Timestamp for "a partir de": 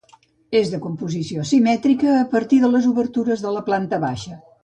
2.21-2.71